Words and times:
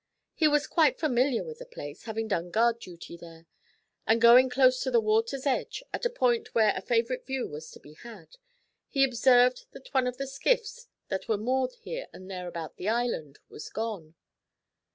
He 0.33 0.47
was 0.47 0.65
quite 0.65 0.99
familiar 0.99 1.43
with 1.43 1.59
the 1.59 1.65
place, 1.67 2.05
having 2.05 2.27
done 2.27 2.49
guard 2.49 2.79
duty 2.79 3.15
there, 3.17 3.45
and 4.07 4.19
going 4.19 4.49
close 4.49 4.81
to 4.81 4.89
the 4.89 4.99
water's 4.99 5.45
edge, 5.45 5.83
at 5.93 6.07
a 6.07 6.09
point 6.09 6.55
where 6.55 6.73
a 6.75 6.81
favourite 6.81 7.27
view 7.27 7.47
was 7.47 7.69
to 7.69 7.79
be 7.79 7.93
had, 7.93 8.37
he 8.89 9.03
observed 9.03 9.65
that 9.73 9.93
one 9.93 10.07
of 10.07 10.17
the 10.17 10.25
skiffs 10.25 10.87
that 11.09 11.27
were 11.27 11.37
moored 11.37 11.75
here 11.83 12.07
and 12.11 12.31
there 12.31 12.47
about 12.47 12.77
the 12.77 12.89
island 12.89 13.37
was 13.47 13.69
gone. 13.69 14.15